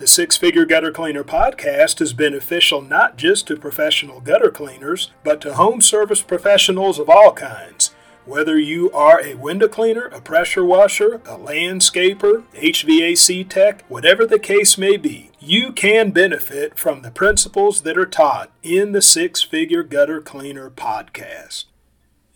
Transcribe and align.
The 0.00 0.06
Six 0.06 0.38
Figure 0.38 0.64
Gutter 0.64 0.92
Cleaner 0.92 1.24
podcast 1.24 2.00
is 2.00 2.14
beneficial 2.14 2.80
not 2.80 3.18
just 3.18 3.46
to 3.48 3.56
professional 3.56 4.22
gutter 4.22 4.50
cleaners, 4.50 5.10
but 5.22 5.42
to 5.42 5.52
home 5.52 5.82
service 5.82 6.22
professionals 6.22 6.98
of 6.98 7.10
all 7.10 7.34
kinds. 7.34 7.94
Whether 8.24 8.58
you 8.58 8.90
are 8.92 9.20
a 9.20 9.34
window 9.34 9.68
cleaner, 9.68 10.06
a 10.06 10.22
pressure 10.22 10.64
washer, 10.64 11.16
a 11.26 11.36
landscaper, 11.36 12.44
HVAC 12.54 13.46
tech, 13.46 13.84
whatever 13.88 14.24
the 14.24 14.38
case 14.38 14.78
may 14.78 14.96
be, 14.96 15.32
you 15.38 15.70
can 15.70 16.12
benefit 16.12 16.78
from 16.78 17.02
the 17.02 17.10
principles 17.10 17.82
that 17.82 17.98
are 17.98 18.06
taught 18.06 18.50
in 18.62 18.92
the 18.92 19.02
Six 19.02 19.42
Figure 19.42 19.82
Gutter 19.82 20.22
Cleaner 20.22 20.70
podcast. 20.70 21.66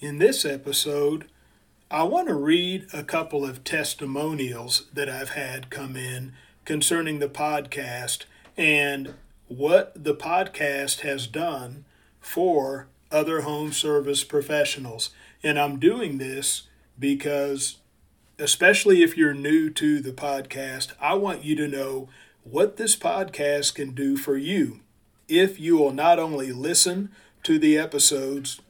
In 0.00 0.18
this 0.18 0.44
episode, 0.44 1.30
I 1.90 2.02
want 2.02 2.28
to 2.28 2.34
read 2.34 2.88
a 2.92 3.02
couple 3.02 3.42
of 3.42 3.64
testimonials 3.64 4.84
that 4.92 5.08
I've 5.08 5.30
had 5.30 5.70
come 5.70 5.96
in 5.96 6.34
concerning 6.64 7.18
the 7.18 7.28
podcast 7.28 8.24
and 8.56 9.14
what 9.48 9.92
the 10.02 10.14
podcast 10.14 11.00
has 11.00 11.26
done 11.26 11.84
for 12.20 12.88
other 13.10 13.42
home 13.42 13.72
service 13.72 14.24
professionals. 14.24 15.10
And 15.42 15.58
I'm 15.58 15.78
doing 15.78 16.18
this 16.18 16.62
because, 16.98 17.76
especially 18.38 19.02
if 19.02 19.16
you're 19.16 19.34
new 19.34 19.70
to 19.70 20.00
the 20.00 20.12
podcast, 20.12 20.92
I 21.00 21.14
want 21.14 21.44
you 21.44 21.54
to 21.56 21.68
know 21.68 22.08
what 22.42 22.76
this 22.76 22.96
podcast 22.96 23.74
can 23.74 23.94
do 23.94 24.16
for 24.16 24.36
you 24.36 24.80
if 25.28 25.58
you 25.58 25.76
will 25.76 25.92
not 25.92 26.18
only 26.18 26.52
listen 26.52 27.10
to 27.42 27.58
the 27.58 27.78
episodes, 27.78 28.60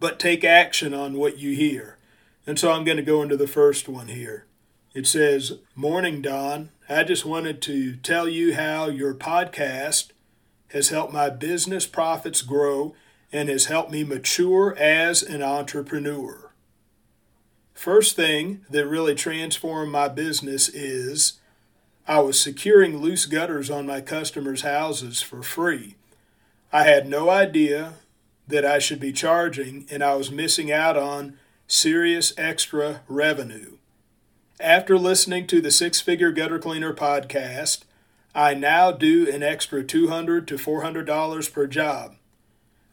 but 0.00 0.18
take 0.18 0.44
action 0.44 0.94
on 0.94 1.14
what 1.14 1.38
you 1.38 1.54
hear. 1.54 1.98
And 2.46 2.58
so 2.58 2.72
I'm 2.72 2.84
going 2.84 2.96
to 2.96 3.02
go 3.02 3.22
into 3.22 3.36
the 3.36 3.46
first 3.46 3.88
one 3.88 4.08
here. 4.08 4.46
It 4.94 5.06
says, 5.06 5.54
Morning, 5.74 6.20
Don. 6.20 6.68
I 6.86 7.04
just 7.04 7.24
wanted 7.24 7.62
to 7.62 7.96
tell 7.96 8.28
you 8.28 8.54
how 8.54 8.88
your 8.88 9.14
podcast 9.14 10.10
has 10.68 10.90
helped 10.90 11.14
my 11.14 11.30
business 11.30 11.86
profits 11.86 12.42
grow 12.42 12.94
and 13.32 13.48
has 13.48 13.66
helped 13.66 13.90
me 13.90 14.04
mature 14.04 14.76
as 14.78 15.22
an 15.22 15.42
entrepreneur. 15.42 16.50
First 17.72 18.16
thing 18.16 18.66
that 18.68 18.86
really 18.86 19.14
transformed 19.14 19.90
my 19.90 20.08
business 20.08 20.68
is 20.68 21.40
I 22.06 22.20
was 22.20 22.38
securing 22.38 22.98
loose 22.98 23.24
gutters 23.24 23.70
on 23.70 23.86
my 23.86 24.02
customers' 24.02 24.60
houses 24.60 25.22
for 25.22 25.42
free. 25.42 25.96
I 26.70 26.82
had 26.82 27.08
no 27.08 27.30
idea 27.30 27.94
that 28.46 28.66
I 28.66 28.78
should 28.78 29.00
be 29.00 29.12
charging, 29.12 29.86
and 29.90 30.02
I 30.04 30.16
was 30.16 30.30
missing 30.30 30.70
out 30.70 30.98
on 30.98 31.38
serious 31.66 32.34
extra 32.36 33.00
revenue. 33.08 33.78
After 34.62 34.96
listening 34.96 35.48
to 35.48 35.60
the 35.60 35.72
Six 35.72 36.00
Figure 36.00 36.30
Gutter 36.30 36.60
Cleaner 36.60 36.94
podcast, 36.94 37.80
I 38.32 38.54
now 38.54 38.92
do 38.92 39.28
an 39.28 39.42
extra 39.42 39.82
$200 39.82 40.46
to 40.46 40.54
$400 40.54 41.52
per 41.52 41.66
job. 41.66 42.14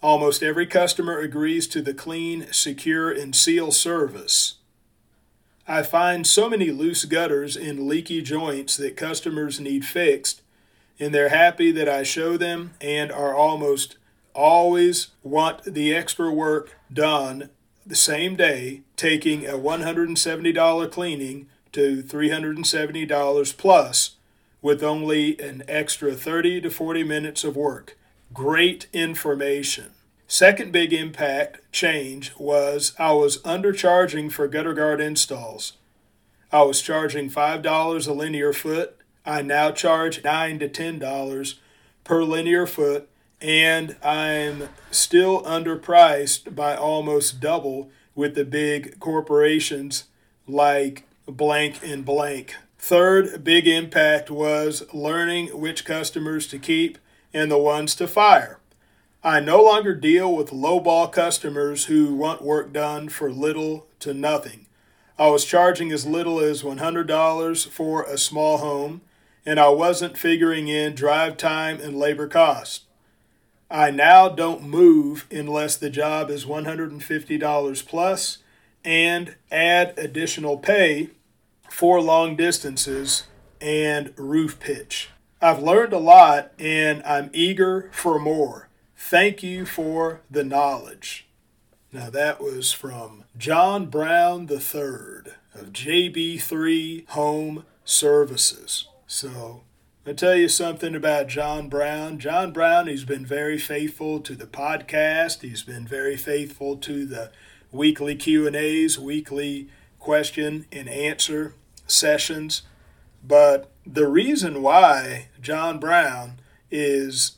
Almost 0.02 0.42
every 0.42 0.66
customer 0.66 1.20
agrees 1.20 1.68
to 1.68 1.84
the 1.84 1.94
clean, 1.94 2.48
secure, 2.52 3.12
and 3.12 3.36
seal 3.36 3.72
service. 3.72 4.56
I 5.68 5.84
find 5.84 6.26
so 6.26 6.50
many 6.50 6.72
loose 6.72 7.06
gutters 7.06 7.56
and 7.56 7.88
leaky 7.88 8.24
joints 8.24 8.76
that 8.78 8.98
customers 8.98 9.60
need 9.60 9.86
fixed, 9.86 10.42
and 11.00 11.14
they're 11.14 11.30
happy 11.30 11.72
that 11.72 11.88
I 11.88 12.02
show 12.02 12.36
them 12.36 12.74
and 12.82 13.12
are 13.12 13.36
almost 13.36 13.98
always 14.34 15.10
want 15.22 15.64
the 15.66 15.94
extra 15.94 16.32
work 16.32 16.76
done 16.92 17.52
the 17.86 17.96
same 17.96 18.36
day, 18.36 18.82
taking 18.96 19.46
a 19.46 19.54
$170 19.54 20.92
cleaning 20.92 21.46
to 21.74 22.04
$370 22.04 23.58
plus 23.58 24.16
with 24.62 24.84
only 24.84 25.40
an 25.40 25.64
extra 25.68 26.14
30 26.14 26.62
to 26.62 26.70
40 26.70 27.04
minutes 27.04 27.44
of 27.44 27.56
work. 27.56 27.98
Great 28.34 28.88
information. 28.94 29.92
Second 30.28 30.72
big 30.72 30.94
impact 30.94 31.60
change 31.72 32.34
was 32.38 32.94
I 33.00 33.14
was 33.14 33.42
undercharging 33.44 34.32
for 34.32 34.48
gutter 34.48 34.74
guard 34.74 35.02
installs. 35.02 35.74
I 36.52 36.62
was 36.64 36.82
charging 36.82 37.30
$5 37.30 38.08
a 38.08 38.14
linear 38.14 38.54
foot. 38.54 38.98
I 39.26 39.42
now 39.42 39.72
charge 39.72 40.24
9 40.24 40.60
to 40.60 40.70
$10 40.70 41.56
per 42.04 42.24
linear 42.24 42.68
foot 42.68 43.10
and 43.42 43.96
I'm 44.04 44.70
still 44.92 45.42
underpriced 45.44 46.56
by 46.56 46.76
almost 46.76 47.40
double 47.40 47.90
with 48.16 48.36
the 48.36 48.46
big 48.46 49.00
corporations 49.00 50.06
like 50.48 51.06
blank 51.32 51.80
and 51.84 52.06
blank. 52.06 52.56
Third 52.78 53.44
big 53.44 53.68
impact 53.68 54.32
was 54.32 54.84
learning 54.94 55.60
which 55.60 55.86
customers 55.86 56.48
to 56.48 56.58
keep 56.58 56.98
and 57.34 57.52
the 57.52 57.58
ones 57.58 57.96
to 57.96 58.08
fire. 58.08 58.60
I 59.24 59.42
no 59.42 59.62
longer 59.62 59.94
deal 59.94 60.34
with 60.34 60.52
lowball 60.52 61.12
customers 61.12 61.86
who 61.86 62.16
want 62.16 62.42
work 62.42 62.72
done 62.72 63.10
for 63.10 63.30
little 63.30 63.86
to 64.00 64.14
nothing. 64.14 64.66
I 65.18 65.28
was 65.28 65.44
charging 65.44 65.92
as 65.92 66.06
little 66.08 66.40
as 66.40 66.64
$100 66.64 67.68
for 67.68 68.04
a 68.04 68.18
small 68.18 68.60
home, 68.60 69.02
and 69.46 69.60
I 69.60 69.68
wasn't 69.70 70.18
figuring 70.18 70.70
in 70.70 70.96
drive 70.96 71.36
time 71.36 71.82
and 71.82 71.98
labor 71.98 72.28
cost. 72.28 72.84
I 73.70 73.92
now 73.92 74.30
don't 74.30 74.64
move 74.64 75.28
unless 75.30 75.76
the 75.76 75.90
job 75.90 76.30
is 76.30 76.46
$150 76.46 77.86
plus 77.86 78.38
and 78.86 79.36
add 79.52 79.94
additional 79.98 80.58
pay 80.58 81.10
for 81.70 82.02
long 82.02 82.36
distances 82.36 83.24
and 83.62 84.14
roof 84.18 84.60
pitch. 84.60 85.10
I've 85.42 85.62
learned 85.62 85.94
a 85.94 86.00
lot 86.00 86.52
and 86.60 87.02
I'm 87.04 87.30
eager 87.34 87.90
for 87.94 88.20
more. 88.20 88.68
Thank 88.96 89.42
you 89.42 89.66
for 89.66 90.22
the 90.30 90.44
knowledge. 90.44 91.28
Now, 91.92 92.10
that 92.10 92.42
was 92.42 92.72
from 92.72 93.24
John 93.38 93.88
Brown 93.88 94.48
III 94.52 95.34
of 95.56 95.72
JB3 95.72 97.08
Home 97.10 97.66
Services. 97.84 98.88
So, 99.08 99.64
I 100.06 100.14
tell 100.14 100.36
you 100.36 100.50
something 100.50 100.94
about 100.94 101.28
John 101.28 101.70
Brown. 101.70 102.20
John 102.20 102.52
Brown, 102.52 102.88
he's 102.88 103.06
been 103.06 103.26
very 103.26 103.58
faithful 103.58 104.20
to 104.20 104.36
the 104.36 104.46
podcast. 104.46 105.42
He's 105.42 105.64
been 105.64 105.88
very 105.88 106.18
faithful 106.18 106.78
to 106.78 107.06
the 107.06 107.32
weekly 107.72 108.16
Q&As, 108.16 109.00
weekly 109.00 109.70
question 110.00 110.66
and 110.72 110.88
answer 110.90 111.54
sessions. 111.90 112.64
But 113.26 113.70
the 113.86 114.08
reason 114.08 114.62
why 114.62 115.28
John 115.42 115.80
Brown 115.80 116.40
is 116.72 117.38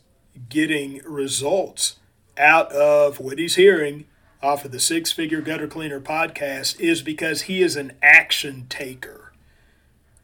getting 0.49 1.01
results 1.05 1.97
out 2.37 2.71
of 2.71 3.19
what 3.19 3.39
he's 3.39 3.55
hearing 3.55 4.05
off 4.41 4.65
of 4.65 4.71
the 4.71 4.79
Six 4.79 5.11
Figure 5.11 5.41
Gutter 5.41 5.67
Cleaner 5.67 5.99
podcast 5.99 6.79
is 6.79 7.01
because 7.01 7.43
he 7.43 7.61
is 7.61 7.75
an 7.75 7.93
action 8.01 8.65
taker. 8.69 9.31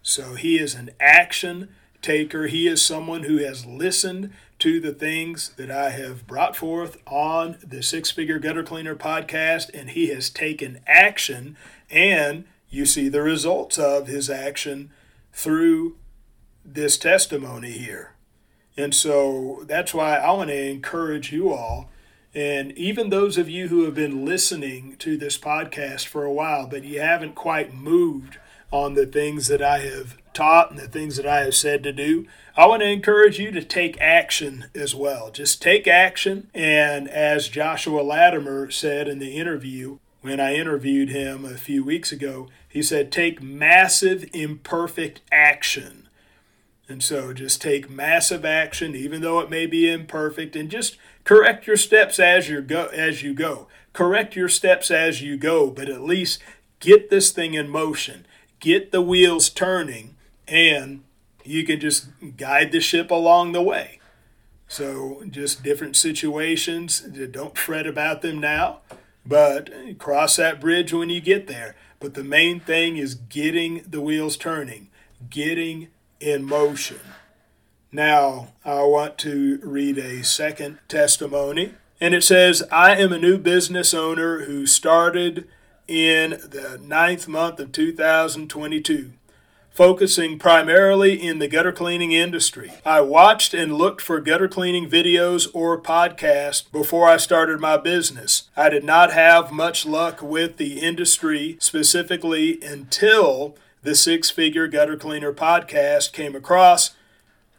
So 0.01 0.35
he 0.35 0.57
is 0.57 0.73
an 0.73 0.91
action 0.99 1.69
taker. 2.01 2.47
He 2.47 2.67
is 2.67 2.81
someone 2.81 3.23
who 3.23 3.37
has 3.37 3.65
listened 3.65 4.31
to 4.59 4.79
the 4.79 4.93
things 4.93 5.49
that 5.57 5.69
I 5.69 5.91
have 5.91 6.25
brought 6.25 6.55
forth 6.55 6.97
on 7.05 7.57
the 7.63 7.83
Six 7.83 8.09
Figure 8.09 8.39
Gutter 8.39 8.63
Cleaner 8.63 8.95
podcast, 8.95 9.69
and 9.73 9.91
he 9.91 10.07
has 10.07 10.29
taken 10.29 10.79
action 10.87 11.55
and 11.91 12.45
you 12.69 12.85
see 12.85 13.09
the 13.09 13.21
results 13.21 13.77
of 13.77 14.07
his 14.07 14.29
action 14.29 14.91
through 15.31 15.95
this 16.65 16.97
testimony 16.97 17.71
here. 17.71 18.13
And 18.75 18.93
so 18.93 19.63
that's 19.65 19.93
why 19.93 20.17
I 20.17 20.31
want 20.31 20.49
to 20.49 20.69
encourage 20.69 21.31
you 21.31 21.51
all, 21.51 21.89
and 22.35 22.71
even 22.73 23.09
those 23.09 23.37
of 23.37 23.49
you 23.49 23.69
who 23.69 23.85
have 23.85 23.95
been 23.95 24.23
listening 24.25 24.95
to 24.99 25.17
this 25.17 25.37
podcast 25.37 26.05
for 26.05 26.23
a 26.23 26.33
while, 26.33 26.67
but 26.67 26.83
you 26.83 26.99
haven't 26.99 27.33
quite 27.33 27.73
moved 27.73 28.37
on 28.71 28.93
the 28.93 29.07
things 29.07 29.47
that 29.47 29.61
I 29.61 29.79
have 29.79 30.17
taught 30.33 30.69
and 30.69 30.79
the 30.79 30.87
things 30.87 31.15
that 31.15 31.25
I 31.25 31.39
have 31.39 31.55
said 31.55 31.81
to 31.83 31.91
do, 31.91 32.27
I 32.55 32.67
want 32.67 32.81
to 32.81 32.89
encourage 32.89 33.39
you 33.39 33.49
to 33.51 33.63
take 33.63 33.99
action 33.99 34.65
as 34.75 34.93
well. 34.93 35.31
Just 35.31 35.61
take 35.61 35.87
action. 35.87 36.51
And 36.53 37.07
as 37.09 37.47
Joshua 37.47 38.01
Latimer 38.01 38.69
said 38.69 39.07
in 39.07 39.19
the 39.19 39.37
interview, 39.37 39.97
when 40.21 40.39
I 40.39 40.55
interviewed 40.55 41.09
him 41.09 41.45
a 41.45 41.57
few 41.57 41.83
weeks 41.83 42.11
ago, 42.11 42.47
he 42.67 42.81
said, 42.81 43.11
Take 43.11 43.41
massive, 43.41 44.29
imperfect 44.33 45.21
action. 45.31 46.07
And 46.89 47.03
so 47.03 47.33
just 47.33 47.61
take 47.61 47.89
massive 47.89 48.45
action, 48.45 48.95
even 48.95 49.21
though 49.21 49.39
it 49.39 49.49
may 49.49 49.65
be 49.65 49.91
imperfect, 49.91 50.55
and 50.55 50.69
just 50.69 50.97
correct 51.23 51.67
your 51.67 51.75
steps 51.75 52.19
as 52.19 52.49
you 52.49 52.61
go 52.61 52.85
as 52.87 53.23
you 53.23 53.33
go. 53.33 53.67
Correct 53.93 54.35
your 54.35 54.47
steps 54.47 54.89
as 54.89 55.21
you 55.21 55.37
go, 55.37 55.69
but 55.69 55.89
at 55.89 56.01
least 56.01 56.41
get 56.79 57.09
this 57.09 57.31
thing 57.31 57.55
in 57.55 57.69
motion. 57.69 58.25
Get 58.59 58.91
the 58.91 59.01
wheels 59.01 59.49
turning 59.49 60.15
and 60.47 61.03
you 61.43 61.63
can 61.63 61.79
just 61.79 62.07
guide 62.37 62.71
the 62.71 62.79
ship 62.79 63.11
along 63.11 63.51
the 63.51 63.61
way. 63.61 63.99
So 64.67 65.23
just 65.29 65.63
different 65.63 65.95
situations, 65.95 67.01
don't 67.01 67.57
fret 67.57 67.87
about 67.87 68.21
them 68.21 68.39
now, 68.39 68.81
but 69.27 69.69
cross 69.99 70.35
that 70.37 70.61
bridge 70.61 70.93
when 70.93 71.09
you 71.09 71.21
get 71.21 71.47
there. 71.47 71.75
But 71.99 72.13
the 72.13 72.23
main 72.23 72.59
thing 72.59 72.97
is 72.97 73.15
getting 73.15 73.83
the 73.87 74.01
wheels 74.01 74.37
turning, 74.37 74.89
getting 75.29 75.87
in 76.19 76.43
motion. 76.43 76.99
Now, 77.91 78.49
I 78.63 78.83
want 78.83 79.17
to 79.19 79.59
read 79.63 79.97
a 79.97 80.23
second 80.23 80.79
testimony. 80.87 81.73
And 81.99 82.13
it 82.13 82.23
says, 82.23 82.63
I 82.71 82.95
am 82.95 83.11
a 83.11 83.17
new 83.17 83.37
business 83.39 83.93
owner 83.93 84.43
who 84.43 84.67
started 84.67 85.47
in 85.87 86.31
the 86.31 86.79
ninth 86.83 87.27
month 87.27 87.59
of 87.59 87.71
2022, 87.71 89.13
focusing 89.77 90.39
primarily 90.39 91.13
in 91.13 91.37
the 91.37 91.47
gutter 91.47 91.71
cleaning 91.71 92.11
industry. 92.11 92.73
I 92.83 93.01
watched 93.01 93.53
and 93.53 93.75
looked 93.75 94.01
for 94.01 94.19
gutter 94.19 94.47
cleaning 94.47 94.89
videos 94.89 95.47
or 95.53 95.79
podcasts 95.79 96.63
before 96.71 97.07
I 97.07 97.17
started 97.17 97.59
my 97.59 97.77
business. 97.77 98.49
I 98.57 98.69
did 98.69 98.83
not 98.83 99.13
have 99.13 99.51
much 99.51 99.85
luck 99.85 100.19
with 100.19 100.57
the 100.57 100.79
industry 100.79 101.57
specifically 101.59 102.59
until 102.63 103.55
the 103.83 103.93
Six 103.93 104.31
Figure 104.31 104.67
Gutter 104.67 104.97
Cleaner 104.97 105.31
podcast 105.31 106.11
came 106.11 106.35
across 106.35 106.95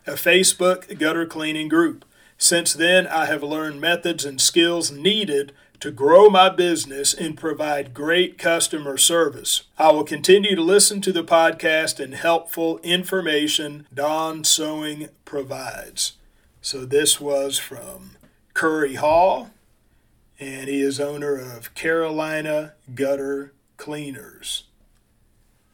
a 0.04 0.14
Facebook 0.14 0.98
gutter 0.98 1.24
cleaning 1.24 1.68
group. 1.68 2.04
Since 2.36 2.74
then, 2.74 3.06
I 3.06 3.26
have 3.26 3.44
learned 3.44 3.80
methods 3.80 4.24
and 4.24 4.40
skills 4.40 4.90
needed 4.90 5.52
to 5.80 5.90
grow 5.90 6.28
my 6.28 6.48
business 6.48 7.14
and 7.14 7.36
provide 7.36 7.94
great 7.94 8.38
customer 8.38 8.96
service. 8.96 9.64
I 9.78 9.92
will 9.92 10.04
continue 10.04 10.56
to 10.56 10.62
listen 10.62 11.00
to 11.02 11.12
the 11.12 11.24
podcast 11.24 12.02
and 12.02 12.14
helpful 12.14 12.78
information 12.78 13.86
Don 13.92 14.44
Sewing 14.44 15.08
provides. 15.24 16.14
So, 16.60 16.84
this 16.84 17.20
was 17.20 17.58
from 17.58 18.16
Curry 18.54 18.96
Hall, 18.96 19.50
and 20.40 20.68
he 20.68 20.80
is 20.80 21.00
owner 21.00 21.36
of 21.36 21.74
Carolina 21.74 22.74
Gutter 22.94 23.52
Cleaners. 23.76 24.64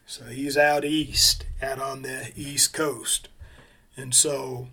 So 0.07 0.27
he's 0.27 0.57
out 0.57 0.85
east, 0.85 1.47
out 1.63 1.81
on 1.81 2.03
the 2.03 2.31
east 2.37 2.73
coast. 2.73 3.29
And 3.97 4.15
so 4.15 4.69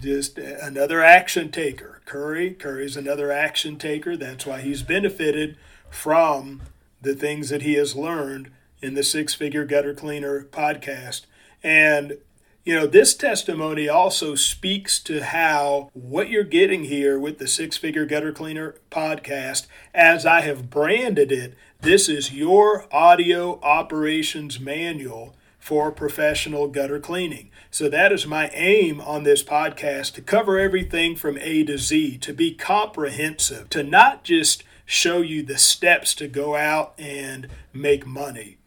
just 0.00 0.38
another 0.38 1.02
action 1.02 1.50
taker. 1.50 2.00
Curry, 2.04 2.50
Curry's 2.52 2.96
another 2.96 3.32
action 3.32 3.76
taker. 3.76 4.16
That's 4.16 4.46
why 4.46 4.60
he's 4.60 4.82
benefited 4.82 5.56
from 5.90 6.62
the 7.00 7.14
things 7.14 7.48
that 7.48 7.62
he 7.62 7.74
has 7.74 7.94
learned 7.94 8.50
in 8.80 8.94
the 8.94 9.02
Six 9.02 9.34
Figure 9.34 9.64
Gutter 9.64 9.94
Cleaner 9.94 10.44
podcast. 10.44 11.22
And 11.62 12.18
you 12.64 12.74
know, 12.74 12.86
this 12.86 13.14
testimony 13.14 13.90
also 13.90 14.34
speaks 14.34 14.98
to 15.00 15.22
how 15.22 15.90
what 15.92 16.30
you're 16.30 16.44
getting 16.44 16.84
here 16.84 17.18
with 17.18 17.38
the 17.38 17.46
Six 17.46 17.76
Figure 17.76 18.06
Gutter 18.06 18.32
Cleaner 18.32 18.76
podcast, 18.90 19.66
as 19.94 20.24
I 20.24 20.40
have 20.40 20.70
branded 20.70 21.30
it, 21.30 21.54
this 21.82 22.08
is 22.08 22.32
your 22.32 22.86
audio 22.90 23.60
operations 23.60 24.58
manual 24.58 25.36
for 25.58 25.92
professional 25.92 26.68
gutter 26.68 26.98
cleaning. 26.98 27.50
So 27.74 27.88
that 27.88 28.12
is 28.12 28.24
my 28.24 28.50
aim 28.50 29.00
on 29.00 29.24
this 29.24 29.42
podcast 29.42 30.12
to 30.12 30.22
cover 30.22 30.60
everything 30.60 31.16
from 31.16 31.36
A 31.38 31.64
to 31.64 31.76
Z, 31.76 32.18
to 32.18 32.32
be 32.32 32.54
comprehensive, 32.54 33.68
to 33.70 33.82
not 33.82 34.22
just 34.22 34.62
show 34.86 35.20
you 35.22 35.42
the 35.42 35.58
steps 35.58 36.14
to 36.14 36.28
go 36.28 36.54
out 36.54 36.94
and 36.96 37.48
make 37.72 38.06
money, 38.06 38.58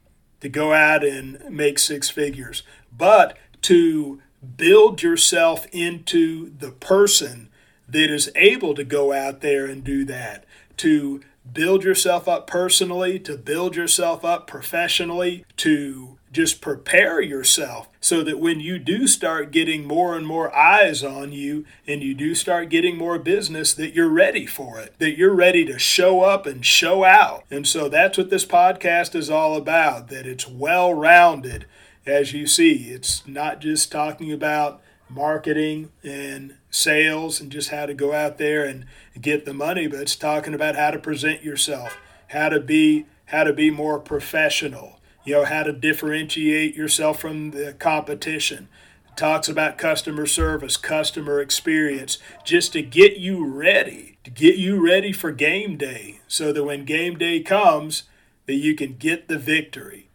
to 0.41 0.49
go 0.49 0.73
out 0.73 1.05
and 1.05 1.41
make 1.49 1.79
six 1.79 2.09
figures, 2.09 2.63
but 2.91 3.37
to 3.61 4.21
build 4.57 5.01
yourself 5.01 5.67
into 5.71 6.51
the 6.57 6.71
person 6.71 7.47
that 7.87 8.11
is 8.11 8.29
able 8.35 8.75
to 8.75 8.83
go 8.83 9.13
out 9.13 9.39
there 9.39 9.65
and 9.67 9.85
do 9.85 10.03
that, 10.03 10.43
to 10.75 11.21
build 11.49 11.85
yourself 11.85 12.27
up 12.27 12.45
personally, 12.45 13.19
to 13.19 13.37
build 13.37 13.73
yourself 13.73 14.25
up 14.25 14.47
professionally, 14.47 15.45
to 15.55 16.16
just 16.31 16.61
prepare 16.61 17.21
yourself 17.21 17.87
so 18.01 18.23
that 18.23 18.39
when 18.39 18.59
you 18.59 18.77
do 18.77 19.07
start 19.07 19.51
getting 19.51 19.85
more 19.85 20.15
and 20.15 20.27
more 20.27 20.55
eyes 20.55 21.03
on 21.03 21.31
you 21.31 21.65
and 21.87 22.03
you 22.03 22.13
do 22.13 22.35
start 22.35 22.69
getting 22.69 22.97
more 22.97 23.17
business 23.17 23.73
that 23.73 23.93
you're 23.93 24.09
ready 24.09 24.45
for 24.45 24.79
it 24.79 24.93
that 24.99 25.17
you're 25.17 25.33
ready 25.33 25.65
to 25.65 25.79
show 25.79 26.21
up 26.21 26.45
and 26.45 26.65
show 26.65 27.03
out. 27.03 27.43
And 27.49 27.67
so 27.67 27.89
that's 27.89 28.17
what 28.17 28.29
this 28.29 28.45
podcast 28.45 29.15
is 29.15 29.29
all 29.29 29.55
about 29.55 30.09
that 30.09 30.25
it's 30.25 30.47
well 30.47 30.93
rounded 30.93 31.65
as 32.05 32.33
you 32.33 32.47
see 32.47 32.91
it's 32.91 33.25
not 33.27 33.59
just 33.59 33.91
talking 33.91 34.31
about 34.31 34.81
marketing 35.09 35.91
and 36.03 36.55
sales 36.69 37.39
and 37.39 37.51
just 37.51 37.69
how 37.69 37.85
to 37.85 37.93
go 37.93 38.13
out 38.13 38.37
there 38.37 38.65
and 38.65 38.85
get 39.19 39.45
the 39.45 39.53
money, 39.53 39.87
but 39.87 39.99
it's 39.99 40.15
talking 40.15 40.53
about 40.53 40.75
how 40.75 40.91
to 40.91 40.99
present 40.99 41.43
yourself, 41.43 41.97
how 42.27 42.49
to 42.49 42.59
be 42.59 43.05
how 43.27 43.43
to 43.43 43.51
be 43.51 43.69
more 43.69 43.99
professional, 43.99 44.96
you 45.27 45.33
know, 45.33 45.43
how 45.43 45.61
to 45.61 45.73
differentiate 45.73 46.73
yourself 46.73 47.19
from 47.19 47.51
the 47.51 47.73
competition. 47.73 48.69
It 49.09 49.17
talks 49.17 49.49
about 49.49 49.77
customer 49.77 50.25
service, 50.25 50.77
customer 50.77 51.41
experience, 51.41 52.17
just 52.45 52.71
to 52.73 52.81
get 52.81 53.17
you 53.17 53.45
ready, 53.45 54.17
to 54.23 54.31
get 54.31 54.55
you 54.55 54.79
ready 54.83 55.11
for 55.11 55.33
game 55.33 55.75
day 55.75 56.21
so 56.29 56.53
that 56.53 56.63
when 56.63 56.85
game 56.85 57.17
day 57.17 57.41
comes 57.41 58.03
that 58.45 58.55
you 58.55 58.73
can 58.73 58.93
get 58.93 59.27
the 59.27 59.37
victory. 59.37 60.07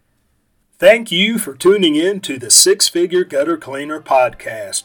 Thank 0.79 1.13
you 1.13 1.39
for 1.39 1.55
tuning 1.55 1.95
in 1.95 2.21
to 2.21 2.39
the 2.39 2.51
Six 2.51 2.89
Figure 2.89 3.23
Gutter 3.23 3.59
Cleaner 3.59 4.01
podcast. 4.01 4.85